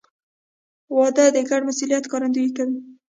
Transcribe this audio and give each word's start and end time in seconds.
•واده 0.95 1.25
د 1.35 1.37
ګډ 1.49 1.61
مسؤلیت 1.69 2.03
ښکارندویي 2.07 2.49
کوي. 2.57 2.77